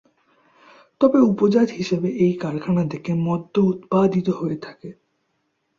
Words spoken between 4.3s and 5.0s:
হয়ে থাকে।